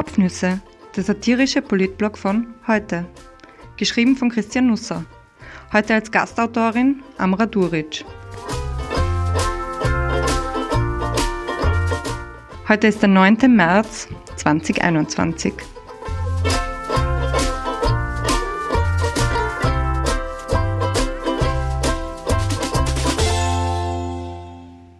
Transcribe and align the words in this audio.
Kopfnüsse, 0.00 0.62
der 0.96 1.04
satirische 1.04 1.60
Politblog 1.60 2.16
von 2.16 2.54
heute. 2.66 3.04
Geschrieben 3.76 4.16
von 4.16 4.30
Christian 4.30 4.68
Nusser. 4.68 5.04
Heute 5.74 5.92
als 5.92 6.10
Gastautorin 6.10 7.02
Amra 7.18 7.44
Duric. 7.44 8.06
Heute 12.66 12.86
ist 12.86 13.02
der 13.02 13.10
9. 13.10 13.54
März 13.54 14.08
2021. 14.36 15.52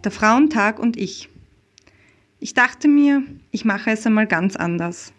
Der 0.03 0.11
Frauentag 0.11 0.77
und 0.77 0.95
ich. 0.95 1.27
Ich 2.43 2.55
dachte 2.55 2.87
mir, 2.87 3.21
ich 3.51 3.65
mache 3.65 3.91
es 3.91 4.03
einmal 4.07 4.25
ganz 4.25 4.55
anders. 4.55 5.13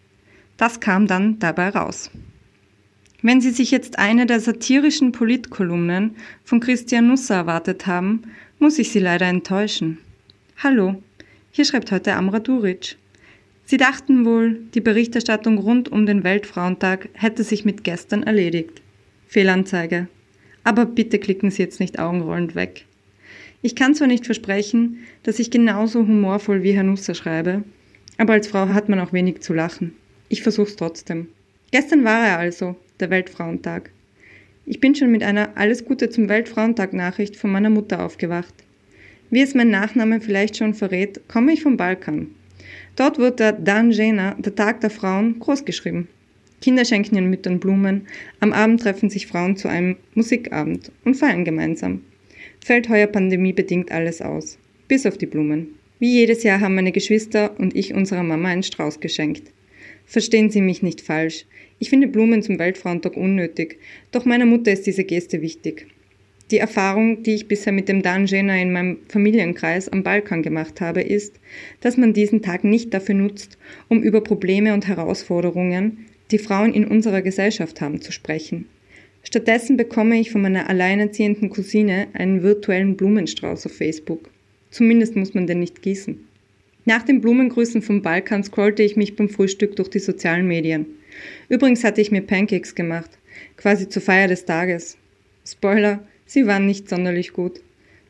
Das 0.57 0.81
kam 0.81 1.07
dann 1.07 1.39
dabei 1.39 1.69
raus. 1.69 2.11
Wenn 3.23 3.41
Sie 3.41 3.53
sich 3.53 3.71
jetzt 3.71 4.01
eine 4.01 4.27
der 4.27 4.41
satirischen 4.41 5.13
Politkolumnen 5.13 6.17
von 6.43 6.59
Christian 6.59 7.07
Nusser 7.07 7.37
erwartet 7.37 7.87
haben, 7.87 8.23
muss 8.59 8.81
ich 8.81 8.91
Sie 8.91 8.99
leider 8.99 9.27
enttäuschen. 9.27 9.99
Hallo, 10.65 11.01
hier 11.53 11.65
schreibt 11.65 11.93
heute 11.93 12.15
Amra 12.15 12.41
Duric. 12.41 12.97
Sie 13.67 13.77
dachten 13.77 14.25
wohl, 14.25 14.59
die 14.75 14.81
Berichterstattung 14.81 15.59
rund 15.59 15.93
um 15.93 16.07
den 16.07 16.25
Weltfrauentag 16.25 17.09
hätte 17.13 17.45
sich 17.45 17.65
mit 17.65 17.85
gestern 17.85 18.25
erledigt. 18.25 18.83
Fehlanzeige. 19.29 20.09
Aber 20.65 20.87
bitte 20.87 21.21
klicken 21.21 21.53
Sie 21.53 21.63
jetzt 21.63 21.79
nicht 21.79 22.01
augenrollend 22.01 22.57
weg. 22.57 22.85
Ich 23.65 23.77
kann 23.77 23.95
zwar 23.95 24.09
nicht 24.09 24.27
versprechen, 24.27 24.99
dass 25.23 25.39
ich 25.39 25.53
genauso 25.53 26.01
humorvoll 26.01 26.65
wie 26.65 26.73
Herr 26.73 26.83
Nusser 26.83 27.15
schreibe, 27.15 27.63
aber 28.19 28.33
als 28.33 28.49
Frau 28.49 28.69
hat 28.69 28.89
man 28.89 28.99
auch 28.99 29.13
wenig 29.13 29.41
zu 29.41 29.55
lachen. 29.55 29.93
Ich 30.29 30.43
versuch's 30.43 30.75
trotzdem. 30.75 31.29
Gestern 31.71 32.03
war 32.03 32.27
er 32.27 32.39
also, 32.39 32.75
der 32.99 33.11
Weltfrauentag. 33.11 33.91
Ich 34.67 34.81
bin 34.81 34.97
schon 34.97 35.13
mit 35.13 35.23
einer 35.23 35.57
Alles 35.57 35.85
Gute 35.85 36.11
zum 36.11 36.29
Weltfrauentag 36.29 36.93
Nachricht 36.93 37.37
von 37.37 37.53
meiner 37.53 37.71
Mutter 37.71 38.05
aufgewacht. 38.05 38.53
Wie 39.31 39.41
es 39.41 39.55
mein 39.55 39.71
Nachname 39.71 40.21
vielleicht 40.21 40.57
schon 40.57 40.75
verrät, 40.75 41.21
komme 41.29 41.53
ich 41.53 41.63
vom 41.63 41.77
Balkan. 41.77 42.35
Dort 42.97 43.19
wird 43.19 43.39
der 43.39 43.53
Dan 43.53 43.93
Jena, 43.93 44.35
der 44.35 44.57
Tag 44.57 44.81
der 44.81 44.91
Frauen, 44.91 45.39
großgeschrieben. 45.39 46.09
Kinder 46.61 46.85
schenken 46.85 47.15
ihren 47.15 47.31
Müttern 47.31 47.61
Blumen, 47.61 48.09
am 48.41 48.53
Abend 48.53 48.83
treffen 48.83 49.09
sich 49.09 49.29
Frauen 49.29 49.57
zu 49.57 49.69
einem 49.69 49.97
Musikabend 50.15 50.91
und 51.05 51.15
feiern 51.15 51.45
gemeinsam 51.45 52.03
fällt 52.65 52.89
heuer 52.89 53.07
pandemiebedingt 53.07 53.91
alles 53.91 54.23
aus. 54.23 54.59
Bis 54.89 55.07
auf 55.07 55.19
die 55.19 55.27
Blumen. 55.27 55.75
Wie 55.99 56.13
jedes 56.13 56.43
Jahr 56.43 56.61
haben 56.61 56.75
meine 56.75 56.93
Geschwister 56.93 57.59
und 57.59 57.77
ich 57.77 57.95
unserer 57.95 58.23
Mama 58.23 58.49
einen 58.49 58.63
Strauß 58.63 59.01
geschenkt. 59.01 59.53
Verstehen 60.05 60.51
Sie 60.51 60.61
mich 60.61 60.83
nicht 60.83 61.01
falsch. 61.01 61.47
Ich 61.79 61.91
finde 61.91 62.09
Blumen 62.09 62.43
zum 62.43 62.59
Weltfrauentag 62.59 63.17
unnötig, 63.17 63.79
doch 64.11 64.25
meiner 64.25 64.47
Mutter 64.47 64.73
ist 64.73 64.87
diese 64.87 65.05
Geste 65.05 65.41
wichtig. 65.43 65.87
Die 66.51 66.59
Erfahrung, 66.59 67.23
die 67.23 67.35
ich 67.35 67.49
bisher 67.49 67.73
mit 67.73 67.89
dem 67.89 68.03
Danjena 68.03 68.61
in 68.61 68.73
meinem 68.73 68.99
Familienkreis 69.09 69.89
am 69.89 70.03
Balkan 70.03 70.43
gemacht 70.43 70.81
habe, 70.81 71.01
ist, 71.01 71.41
dass 71.81 71.97
man 71.97 72.13
diesen 72.13 72.43
Tag 72.43 72.63
nicht 72.63 72.93
dafür 72.93 73.15
nutzt, 73.15 73.57
um 73.89 74.03
über 74.03 74.21
Probleme 74.21 74.75
und 74.75 74.87
Herausforderungen, 74.87 76.07
die 76.31 76.39
Frauen 76.39 76.75
in 76.75 76.87
unserer 76.87 77.23
Gesellschaft 77.23 77.81
haben, 77.81 78.03
zu 78.03 78.13
sprechen. 78.13 78.67
Stattdessen 79.23 79.77
bekomme 79.77 80.19
ich 80.19 80.31
von 80.31 80.43
meiner 80.43 80.69
alleinerziehenden 80.69 81.51
Cousine 81.51 82.09
einen 82.13 82.43
virtuellen 82.43 82.97
Blumenstrauß 82.97 83.67
auf 83.67 83.73
Facebook. 83.73 84.31
Zumindest 84.71 85.17
muss 85.17 85.35
man 85.35 85.47
den 85.47 85.61
nicht 85.61 85.83
gießen. 85.83 86.19
Nach 86.85 87.03
den 87.03 87.21
Blumengrüßen 87.21 87.83
vom 87.83 88.03
Balkan 88.03 88.43
scrollte 88.43 88.83
ich 88.83 88.97
mich 88.97 89.15
beim 89.15 89.29
Frühstück 89.29 89.77
durch 89.77 89.89
die 89.89 90.01
sozialen 90.01 90.49
Medien. 90.49 90.87
Übrigens 91.49 91.85
hatte 91.85 92.01
ich 92.01 92.11
mir 92.11 92.23
Pancakes 92.23 92.75
gemacht, 92.75 93.11
quasi 93.57 93.89
zur 93.89 94.03
Feier 94.03 94.27
des 94.27 94.45
Tages. 94.45 94.97
Spoiler, 95.47 96.05
sie 96.27 96.47
waren 96.47 96.67
nicht 96.67 96.89
sonderlich 96.89 97.33
gut. 97.33 97.61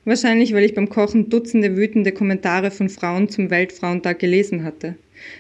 Wahrscheinlich, 0.05 0.55
weil 0.55 0.65
ich 0.65 0.75
beim 0.75 0.89
Kochen 0.89 1.29
Dutzende 1.29 1.77
wütende 1.77 2.13
Kommentare 2.13 2.71
von 2.71 2.89
Frauen 2.89 3.29
zum 3.29 3.51
Weltfrauentag 3.51 4.19
gelesen 4.19 4.65
hatte. 4.65 4.97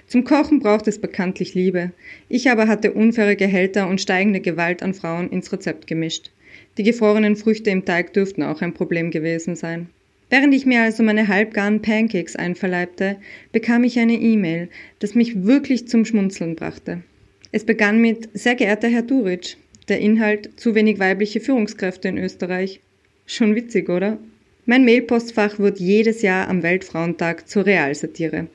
Zum 0.06 0.24
Kochen 0.24 0.60
braucht 0.60 0.88
es 0.88 0.98
bekanntlich 0.98 1.54
Liebe. 1.54 1.92
Ich 2.28 2.50
aber 2.50 2.68
hatte 2.68 2.92
unfaire 2.92 3.36
Gehälter 3.36 3.88
und 3.88 4.00
steigende 4.00 4.40
Gewalt 4.40 4.82
an 4.82 4.94
Frauen 4.94 5.30
ins 5.30 5.52
Rezept 5.52 5.86
gemischt. 5.86 6.30
Die 6.78 6.82
gefrorenen 6.82 7.36
Früchte 7.36 7.70
im 7.70 7.84
Teig 7.84 8.12
dürften 8.12 8.42
auch 8.42 8.62
ein 8.62 8.74
Problem 8.74 9.10
gewesen 9.10 9.56
sein. 9.56 9.88
Während 10.30 10.54
ich 10.54 10.64
mir 10.64 10.80
also 10.80 11.02
meine 11.02 11.28
halbgaren 11.28 11.82
Pancakes 11.82 12.36
einverleibte, 12.36 13.16
bekam 13.52 13.84
ich 13.84 13.98
eine 13.98 14.14
E-Mail, 14.14 14.68
das 14.98 15.14
mich 15.14 15.44
wirklich 15.44 15.88
zum 15.88 16.06
Schmunzeln 16.06 16.56
brachte. 16.56 17.02
Es 17.50 17.64
begann 17.64 18.00
mit 18.00 18.30
Sehr 18.32 18.54
geehrter 18.54 18.88
Herr 18.88 19.02
Duric, 19.02 19.58
der 19.88 20.00
Inhalt 20.00 20.58
zu 20.58 20.74
wenig 20.74 20.98
weibliche 20.98 21.40
Führungskräfte 21.40 22.08
in 22.08 22.16
Österreich. 22.16 22.80
Schon 23.26 23.54
witzig, 23.54 23.90
oder? 23.90 24.16
Mein 24.64 24.86
Mailpostfach 24.86 25.58
wird 25.58 25.80
jedes 25.80 26.22
Jahr 26.22 26.48
am 26.48 26.62
Weltfrauentag 26.62 27.46
zur 27.46 27.66
Realsatire. 27.66 28.46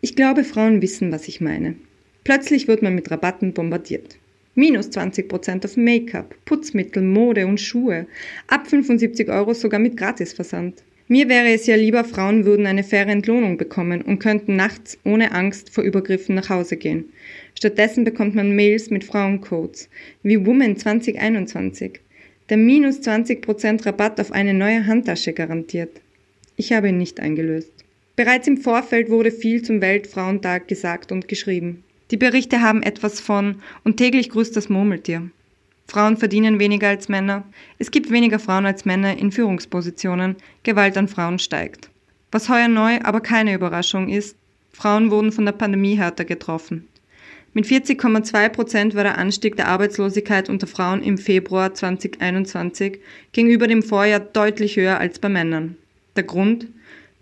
Ich 0.00 0.16
glaube, 0.16 0.44
Frauen 0.44 0.82
wissen, 0.82 1.12
was 1.12 1.28
ich 1.28 1.40
meine. 1.40 1.74
Plötzlich 2.24 2.68
wird 2.68 2.82
man 2.82 2.94
mit 2.94 3.10
Rabatten 3.10 3.52
bombardiert. 3.52 4.18
Minus 4.54 4.88
20% 4.88 5.64
auf 5.64 5.76
Make-up, 5.76 6.34
Putzmittel, 6.44 7.02
Mode 7.02 7.46
und 7.46 7.60
Schuhe. 7.60 8.06
Ab 8.46 8.66
75 8.68 9.28
Euro 9.28 9.52
sogar 9.54 9.78
mit 9.78 9.96
Gratisversand. 9.96 10.82
Mir 11.08 11.28
wäre 11.28 11.52
es 11.52 11.66
ja 11.66 11.76
lieber, 11.76 12.02
Frauen 12.02 12.44
würden 12.44 12.66
eine 12.66 12.82
faire 12.82 13.12
Entlohnung 13.12 13.58
bekommen 13.58 14.02
und 14.02 14.18
könnten 14.18 14.56
nachts 14.56 14.98
ohne 15.04 15.30
Angst 15.32 15.70
vor 15.70 15.84
Übergriffen 15.84 16.34
nach 16.34 16.48
Hause 16.48 16.76
gehen. 16.76 17.04
Stattdessen 17.54 18.02
bekommt 18.02 18.34
man 18.34 18.56
Mails 18.56 18.90
mit 18.90 19.04
Frauencodes, 19.04 19.88
wie 20.24 20.44
Woman 20.44 20.76
2021, 20.76 22.00
der 22.48 22.56
minus 22.56 23.00
20% 23.00 23.86
Rabatt 23.86 24.20
auf 24.20 24.32
eine 24.32 24.52
neue 24.52 24.86
Handtasche 24.86 25.32
garantiert. 25.32 26.00
Ich 26.56 26.72
habe 26.72 26.88
ihn 26.88 26.98
nicht 26.98 27.20
eingelöst. 27.20 27.72
Bereits 28.16 28.48
im 28.48 28.56
Vorfeld 28.56 29.10
wurde 29.10 29.30
viel 29.30 29.60
zum 29.60 29.82
Weltfrauentag 29.82 30.68
gesagt 30.68 31.12
und 31.12 31.28
geschrieben. 31.28 31.84
Die 32.10 32.16
Berichte 32.16 32.62
haben 32.62 32.82
etwas 32.82 33.20
von 33.20 33.56
und 33.84 33.98
täglich 33.98 34.30
grüßt 34.30 34.56
das 34.56 34.70
Murmeltier. 34.70 35.28
Frauen 35.86 36.16
verdienen 36.16 36.58
weniger 36.58 36.88
als 36.88 37.10
Männer, 37.10 37.44
es 37.78 37.90
gibt 37.90 38.10
weniger 38.10 38.38
Frauen 38.38 38.64
als 38.64 38.86
Männer 38.86 39.18
in 39.18 39.32
Führungspositionen, 39.32 40.36
Gewalt 40.62 40.96
an 40.96 41.08
Frauen 41.08 41.38
steigt. 41.38 41.90
Was 42.32 42.48
heuer 42.48 42.68
neu, 42.68 42.98
aber 43.02 43.20
keine 43.20 43.54
Überraschung 43.54 44.08
ist, 44.08 44.34
Frauen 44.72 45.10
wurden 45.10 45.30
von 45.30 45.44
der 45.44 45.52
Pandemie 45.52 45.96
härter 45.96 46.24
getroffen. 46.24 46.88
Mit 47.52 47.66
40,2 47.66 48.48
Prozent 48.48 48.94
war 48.94 49.04
der 49.04 49.18
Anstieg 49.18 49.56
der 49.56 49.68
Arbeitslosigkeit 49.68 50.48
unter 50.48 50.66
Frauen 50.66 51.02
im 51.02 51.18
Februar 51.18 51.74
2021 51.74 52.98
gegenüber 53.32 53.66
dem 53.66 53.82
Vorjahr 53.82 54.20
deutlich 54.20 54.76
höher 54.76 54.98
als 54.98 55.18
bei 55.18 55.28
Männern. 55.28 55.76
Der 56.16 56.24
Grund? 56.24 56.68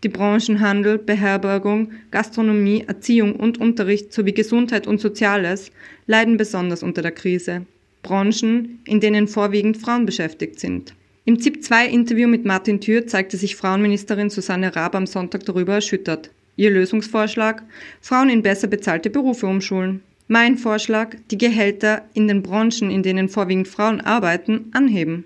Die 0.05 0.11
Branchen 0.11 0.61
Handel, 0.61 0.99
Beherbergung, 0.99 1.93
Gastronomie, 2.11 2.85
Erziehung 2.87 3.37
und 3.37 3.59
Unterricht 3.59 4.13
sowie 4.13 4.35
Gesundheit 4.35 4.87
und 4.87 5.01
Soziales 5.01 5.73
leiden 6.07 6.37
besonders 6.37 6.83
unter 6.83 7.01
der 7.01 7.13
Krise. 7.13 7.65
Branchen, 8.03 8.81
in 8.85 9.01
denen 9.01 9.29
vorwiegend 9.29 9.79
Frauen 9.79 10.05
beschäftigt 10.05 10.61
sind. 10.61 10.95
Im 11.25 11.41
ZIP-2-Interview 11.41 12.29
mit 12.29 12.45
Martin 12.45 12.83
Thür 12.83 13.07
zeigte 13.07 13.39
sich 13.39 13.57
Frauenministerin 13.57 14.29
Susanne 14.29 14.77
Raab 14.77 14.95
am 14.95 15.07
Sonntag 15.07 15.47
darüber 15.47 15.73
erschüttert. 15.77 16.31
Ihr 16.57 16.71
Lösungsvorschlag? 16.71 17.63
Frauen 18.03 18.29
in 18.29 18.43
besser 18.43 18.67
bezahlte 18.67 19.09
Berufe 19.09 19.47
umschulen. 19.47 20.03
Mein 20.29 20.59
Vorschlag? 20.59 21.17
Die 21.31 21.39
Gehälter 21.39 22.05
in 22.13 22.29
den 22.29 22.43
Branchen, 22.43 22.91
in 22.91 23.03
denen 23.03 23.31
vorwiegend 23.31 23.69
Frauen 23.69 24.03
arbeiten, 24.03 24.67
anheben. 24.73 25.25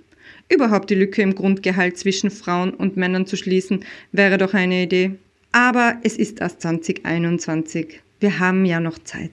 Überhaupt 0.50 0.88
die 0.88 0.94
Lücke 0.94 1.20
im 1.22 1.34
Grundgehalt 1.34 1.98
zwischen 1.98 2.30
Frauen 2.30 2.72
und 2.72 2.96
Männern 2.96 3.26
zu 3.26 3.36
schließen, 3.36 3.84
wäre 4.12 4.38
doch 4.38 4.54
eine 4.54 4.82
Idee. 4.82 5.12
Aber 5.52 5.98
es 6.02 6.16
ist 6.16 6.40
erst 6.40 6.62
2021. 6.62 8.00
Wir 8.20 8.38
haben 8.38 8.64
ja 8.64 8.80
noch 8.80 8.98
Zeit. 8.98 9.30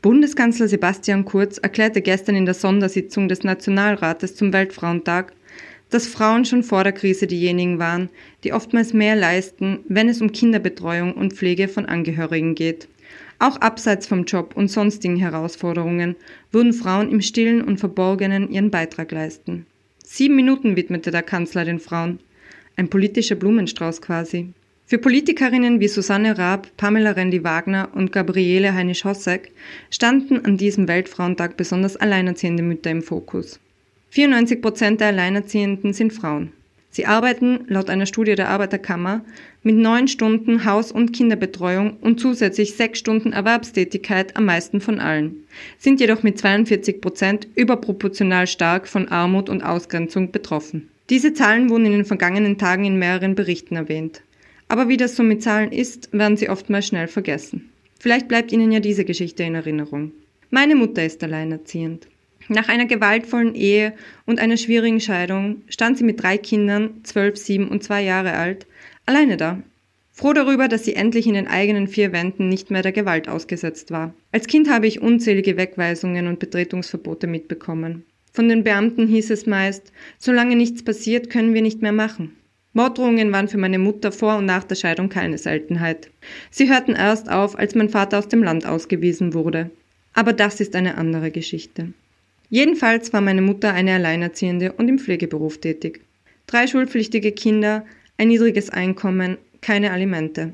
Bundeskanzler 0.00 0.68
Sebastian 0.68 1.24
Kurz 1.24 1.58
erklärte 1.58 2.02
gestern 2.02 2.36
in 2.36 2.44
der 2.44 2.54
Sondersitzung 2.54 3.28
des 3.28 3.42
Nationalrates 3.42 4.36
zum 4.36 4.52
Weltfrauentag, 4.52 5.32
dass 5.90 6.06
Frauen 6.06 6.44
schon 6.44 6.62
vor 6.62 6.84
der 6.84 6.92
Krise 6.92 7.26
diejenigen 7.26 7.78
waren, 7.78 8.10
die 8.44 8.52
oftmals 8.52 8.92
mehr 8.92 9.16
leisten, 9.16 9.80
wenn 9.88 10.08
es 10.08 10.20
um 10.20 10.30
Kinderbetreuung 10.30 11.14
und 11.14 11.32
Pflege 11.32 11.68
von 11.68 11.86
Angehörigen 11.86 12.54
geht. 12.54 12.88
Auch 13.38 13.56
abseits 13.56 14.06
vom 14.06 14.24
Job 14.24 14.52
und 14.56 14.68
sonstigen 14.70 15.16
Herausforderungen 15.16 16.16
würden 16.52 16.72
Frauen 16.72 17.10
im 17.10 17.20
stillen 17.20 17.62
und 17.62 17.78
verborgenen 17.78 18.50
ihren 18.50 18.70
Beitrag 18.70 19.10
leisten. 19.10 19.66
Sieben 20.16 20.36
Minuten 20.36 20.76
widmete 20.76 21.10
der 21.10 21.24
Kanzler 21.24 21.64
den 21.64 21.80
Frauen. 21.80 22.20
Ein 22.76 22.88
politischer 22.88 23.34
Blumenstrauß 23.34 24.00
quasi. 24.00 24.52
Für 24.86 24.98
Politikerinnen 24.98 25.80
wie 25.80 25.88
Susanne 25.88 26.38
Raab, 26.38 26.68
Pamela 26.76 27.10
Rendi-Wagner 27.10 27.88
und 27.94 28.12
Gabriele 28.12 28.74
Heinisch-Hossek 28.74 29.50
standen 29.90 30.44
an 30.44 30.56
diesem 30.56 30.86
Weltfrauentag 30.86 31.56
besonders 31.56 31.96
alleinerziehende 31.96 32.62
Mütter 32.62 32.92
im 32.92 33.02
Fokus. 33.02 33.58
94 34.10 34.62
Prozent 34.62 35.00
der 35.00 35.08
Alleinerziehenden 35.08 35.92
sind 35.92 36.12
Frauen. 36.12 36.52
Sie 36.94 37.06
arbeiten, 37.06 37.64
laut 37.66 37.90
einer 37.90 38.06
Studie 38.06 38.36
der 38.36 38.50
Arbeiterkammer, 38.50 39.24
mit 39.64 39.74
neun 39.74 40.06
Stunden 40.06 40.64
Haus- 40.64 40.92
und 40.92 41.10
Kinderbetreuung 41.10 41.96
und 42.00 42.20
zusätzlich 42.20 42.76
sechs 42.76 43.00
Stunden 43.00 43.32
Erwerbstätigkeit 43.32 44.36
am 44.36 44.44
meisten 44.44 44.80
von 44.80 45.00
allen, 45.00 45.44
sind 45.76 45.98
jedoch 45.98 46.22
mit 46.22 46.38
42 46.38 47.00
Prozent 47.00 47.48
überproportional 47.56 48.46
stark 48.46 48.86
von 48.86 49.08
Armut 49.08 49.48
und 49.48 49.64
Ausgrenzung 49.64 50.30
betroffen. 50.30 50.88
Diese 51.10 51.34
Zahlen 51.34 51.68
wurden 51.68 51.86
in 51.86 51.92
den 51.92 52.04
vergangenen 52.04 52.58
Tagen 52.58 52.84
in 52.84 52.96
mehreren 52.96 53.34
Berichten 53.34 53.74
erwähnt. 53.74 54.22
Aber 54.68 54.86
wie 54.88 54.96
das 54.96 55.16
so 55.16 55.24
mit 55.24 55.42
Zahlen 55.42 55.72
ist, 55.72 56.10
werden 56.12 56.36
sie 56.36 56.48
oftmals 56.48 56.86
schnell 56.86 57.08
vergessen. 57.08 57.70
Vielleicht 57.98 58.28
bleibt 58.28 58.52
Ihnen 58.52 58.70
ja 58.70 58.78
diese 58.78 59.04
Geschichte 59.04 59.42
in 59.42 59.56
Erinnerung. 59.56 60.12
Meine 60.50 60.76
Mutter 60.76 61.04
ist 61.04 61.24
alleinerziehend. 61.24 62.06
Nach 62.48 62.68
einer 62.68 62.86
gewaltvollen 62.86 63.54
Ehe 63.54 63.94
und 64.26 64.38
einer 64.38 64.56
schwierigen 64.56 65.00
Scheidung 65.00 65.62
stand 65.68 65.98
sie 65.98 66.04
mit 66.04 66.22
drei 66.22 66.36
Kindern, 66.36 67.00
zwölf, 67.02 67.36
sieben 67.36 67.68
und 67.68 67.82
zwei 67.82 68.02
Jahre 68.02 68.34
alt, 68.34 68.66
alleine 69.06 69.36
da. 69.36 69.62
Froh 70.12 70.32
darüber, 70.32 70.68
dass 70.68 70.84
sie 70.84 70.94
endlich 70.94 71.26
in 71.26 71.34
den 71.34 71.48
eigenen 71.48 71.88
vier 71.88 72.12
Wänden 72.12 72.48
nicht 72.48 72.70
mehr 72.70 72.82
der 72.82 72.92
Gewalt 72.92 73.28
ausgesetzt 73.28 73.90
war. 73.90 74.14
Als 74.30 74.46
Kind 74.46 74.70
habe 74.70 74.86
ich 74.86 75.02
unzählige 75.02 75.56
Wegweisungen 75.56 76.28
und 76.28 76.38
Betretungsverbote 76.38 77.26
mitbekommen. 77.26 78.04
Von 78.32 78.48
den 78.48 78.62
Beamten 78.62 79.08
hieß 79.08 79.30
es 79.30 79.46
meist, 79.46 79.92
solange 80.18 80.54
nichts 80.54 80.84
passiert, 80.84 81.30
können 81.30 81.54
wir 81.54 81.62
nicht 81.62 81.82
mehr 81.82 81.92
machen. 81.92 82.36
Morddrohungen 82.74 83.32
waren 83.32 83.48
für 83.48 83.58
meine 83.58 83.78
Mutter 83.78 84.12
vor 84.12 84.36
und 84.36 84.46
nach 84.46 84.64
der 84.64 84.74
Scheidung 84.74 85.08
keine 85.08 85.38
Seltenheit. 85.38 86.10
Sie 86.50 86.68
hörten 86.68 86.94
erst 86.96 87.30
auf, 87.30 87.56
als 87.56 87.74
mein 87.74 87.88
Vater 87.88 88.18
aus 88.18 88.28
dem 88.28 88.42
Land 88.42 88.66
ausgewiesen 88.66 89.34
wurde. 89.34 89.70
Aber 90.12 90.32
das 90.32 90.60
ist 90.60 90.76
eine 90.76 90.96
andere 90.96 91.30
Geschichte. 91.30 91.92
Jedenfalls 92.54 93.12
war 93.12 93.20
meine 93.20 93.42
Mutter 93.42 93.74
eine 93.74 93.94
Alleinerziehende 93.94 94.74
und 94.74 94.88
im 94.88 95.00
Pflegeberuf 95.00 95.58
tätig. 95.58 96.02
Drei 96.46 96.68
schulpflichtige 96.68 97.32
Kinder, 97.32 97.84
ein 98.16 98.28
niedriges 98.28 98.70
Einkommen, 98.70 99.38
keine 99.60 99.90
Alimente. 99.90 100.52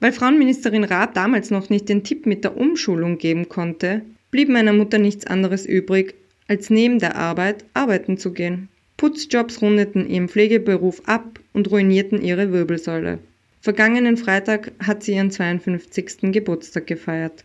Weil 0.00 0.12
Frauenministerin 0.12 0.84
Raab 0.84 1.12
damals 1.12 1.50
noch 1.50 1.68
nicht 1.68 1.90
den 1.90 2.02
Tipp 2.02 2.24
mit 2.24 2.44
der 2.44 2.56
Umschulung 2.56 3.18
geben 3.18 3.50
konnte, 3.50 4.00
blieb 4.30 4.48
meiner 4.48 4.72
Mutter 4.72 4.96
nichts 4.96 5.26
anderes 5.26 5.66
übrig, 5.66 6.14
als 6.48 6.70
neben 6.70 6.98
der 6.98 7.14
Arbeit 7.14 7.66
arbeiten 7.74 8.16
zu 8.16 8.32
gehen. 8.32 8.70
Putzjobs 8.96 9.60
rundeten 9.60 10.08
ihren 10.08 10.30
Pflegeberuf 10.30 11.02
ab 11.04 11.40
und 11.52 11.70
ruinierten 11.70 12.22
ihre 12.22 12.52
Wirbelsäule. 12.52 13.18
Vergangenen 13.60 14.16
Freitag 14.16 14.72
hat 14.78 15.02
sie 15.02 15.12
ihren 15.12 15.30
52. 15.30 16.32
Geburtstag 16.32 16.86
gefeiert. 16.86 17.44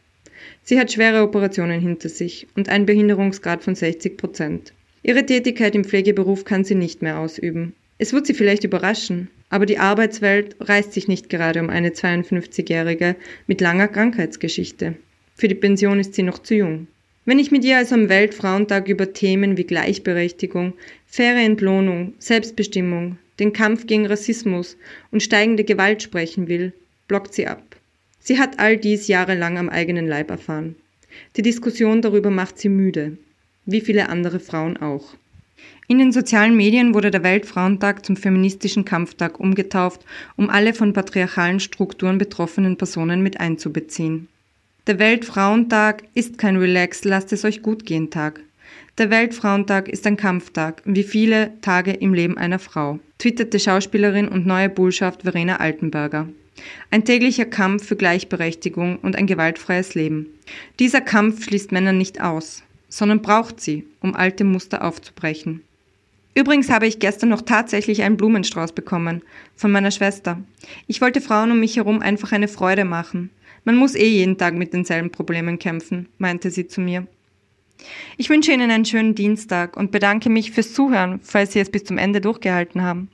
Sie 0.64 0.80
hat 0.80 0.92
schwere 0.92 1.24
Operationen 1.24 1.80
hinter 1.82 2.10
sich 2.10 2.48
und 2.56 2.70
einen 2.70 2.86
Behinderungsgrad 2.86 3.64
von 3.64 3.76
60 3.76 4.18
Prozent. 4.18 4.74
Ihre 5.02 5.26
Tätigkeit 5.26 5.76
im 5.76 5.84
Pflegeberuf 5.84 6.46
kann 6.46 6.64
sie 6.64 6.76
nicht 6.76 7.02
mehr 7.02 7.20
ausüben. 7.20 7.74
Es 7.98 8.14
wird 8.14 8.28
sie 8.28 8.34
vielleicht 8.34 8.64
überraschen, 8.64 9.30
aber 9.50 9.66
die 9.66 9.78
Arbeitswelt 9.78 10.56
reißt 10.60 10.94
sich 10.94 11.08
nicht 11.08 11.30
gerade 11.30 11.60
um 11.60 11.70
eine 11.70 11.90
52-Jährige 11.90 13.16
mit 13.48 13.62
langer 13.62 13.88
Krankheitsgeschichte. 13.88 14.96
Für 15.36 15.48
die 15.48 15.56
Pension 15.56 16.00
ist 16.00 16.16
sie 16.16 16.24
noch 16.24 16.40
zu 16.40 16.56
jung. 16.56 16.88
Wenn 17.26 17.40
ich 17.40 17.52
mit 17.52 17.64
ihr 17.64 17.78
also 17.78 17.96
am 17.96 18.10
Weltfrauentag 18.10 18.88
über 18.88 19.14
Themen 19.14 19.58
wie 19.58 19.64
Gleichberechtigung, 19.64 20.74
faire 21.06 21.38
Entlohnung, 21.38 22.14
Selbstbestimmung, 22.20 23.18
den 23.40 23.54
Kampf 23.54 23.86
gegen 23.86 24.06
Rassismus 24.06 24.78
und 25.12 25.24
steigende 25.24 25.64
Gewalt 25.64 26.02
sprechen 26.02 26.48
will, 26.48 26.74
blockt 27.08 27.34
sie 27.34 27.48
ab. 27.48 27.69
Sie 28.30 28.38
hat 28.38 28.60
all 28.60 28.78
dies 28.78 29.08
jahrelang 29.08 29.58
am 29.58 29.70
eigenen 29.70 30.08
Leib 30.08 30.30
erfahren. 30.30 30.76
Die 31.36 31.42
Diskussion 31.42 32.04
darüber 32.04 32.30
macht 32.30 32.60
sie 32.60 32.70
müde, 32.70 33.18
wie 33.66 33.82
viele 33.82 34.08
andere 34.08 34.40
Frauen 34.40 34.78
auch. 34.78 35.16
In 35.88 35.98
den 35.98 36.12
sozialen 36.12 36.56
Medien 36.56 36.94
wurde 36.94 37.10
der 37.10 37.24
Weltfrauentag 37.24 38.06
zum 38.06 38.16
feministischen 38.16 38.86
Kampftag 38.86 39.40
umgetauft, 39.40 40.06
um 40.36 40.52
alle 40.52 40.76
von 40.76 40.94
patriarchalen 40.94 41.60
Strukturen 41.60 42.20
betroffenen 42.20 42.78
Personen 42.78 43.24
mit 43.24 43.40
einzubeziehen. 43.40 44.28
Der 44.86 45.00
Weltfrauentag 45.00 46.04
ist 46.14 46.38
kein 46.38 46.58
Relax, 46.58 47.06
lasst 47.06 47.34
es 47.34 47.44
euch 47.44 47.64
gut 47.64 47.84
gehen 47.88 48.12
Tag. 48.12 48.42
Der 48.98 49.10
Weltfrauentag 49.10 49.88
ist 49.88 50.06
ein 50.06 50.18
Kampftag, 50.18 50.82
wie 50.86 51.04
viele 51.04 51.54
Tage 51.62 51.92
im 51.92 52.14
Leben 52.14 52.38
einer 52.38 52.60
Frau, 52.60 53.00
twitterte 53.18 53.60
Schauspielerin 53.60 54.28
und 54.28 54.46
neue 54.46 54.70
Bullschaft 54.70 55.24
Verena 55.24 55.58
Altenberger. 55.58 56.28
Ein 56.92 57.06
täglicher 57.06 57.46
Kampf 57.46 57.86
für 57.86 57.96
Gleichberechtigung 57.96 58.98
und 58.98 59.16
ein 59.16 59.28
gewaltfreies 59.28 59.96
Leben. 59.96 60.28
Dieser 60.80 61.02
Kampf 61.02 61.46
schließt 61.46 61.72
Männer 61.72 61.94
nicht 61.94 62.22
aus, 62.22 62.64
sondern 62.90 63.22
braucht 63.22 63.62
sie, 63.62 63.86
um 64.02 64.16
alte 64.16 64.44
Muster 64.44 64.84
aufzubrechen. 64.84 65.62
Übrigens 66.36 66.70
habe 66.70 66.88
ich 66.88 67.00
gestern 67.00 67.30
noch 67.30 67.42
tatsächlich 67.42 68.04
einen 68.04 68.18
Blumenstrauß 68.18 68.74
bekommen 68.74 69.22
von 69.56 69.72
meiner 69.72 69.92
Schwester. 69.92 70.40
Ich 70.88 71.02
wollte 71.02 71.22
Frauen 71.22 71.52
um 71.52 71.60
mich 71.60 71.78
herum 71.78 72.02
einfach 72.02 72.32
eine 72.32 72.48
Freude 72.48 72.86
machen. 72.86 73.30
Man 73.66 73.76
muss 73.76 73.96
eh 73.96 74.08
jeden 74.08 74.38
Tag 74.38 74.54
mit 74.54 74.74
denselben 74.74 75.12
Problemen 75.12 75.60
kämpfen, 75.60 76.08
meinte 76.18 76.50
sie 76.50 76.68
zu 76.68 76.82
mir. 76.82 77.08
Ich 78.18 78.30
wünsche 78.30 78.52
Ihnen 78.52 78.72
einen 78.72 78.86
schönen 78.86 79.16
Dienstag 79.16 79.78
und 79.78 79.92
bedanke 79.92 80.30
mich 80.30 80.52
fürs 80.52 80.74
Zuhören, 80.74 81.20
falls 81.24 81.54
Sie 81.54 81.60
es 81.60 81.70
bis 81.70 81.84
zum 81.84 81.98
Ende 81.98 82.22
durchgehalten 82.22 82.82
haben. 82.82 83.10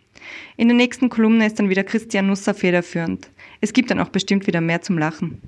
In 0.57 0.67
der 0.67 0.77
nächsten 0.77 1.09
Kolumne 1.09 1.45
ist 1.45 1.59
dann 1.59 1.69
wieder 1.69 1.83
Christian 1.83 2.27
Nusser 2.27 2.53
federführend. 2.53 3.29
Es 3.61 3.73
gibt 3.73 3.91
dann 3.91 3.99
auch 3.99 4.09
bestimmt 4.09 4.47
wieder 4.47 4.61
mehr 4.61 4.81
zum 4.81 4.97
Lachen. 4.97 5.41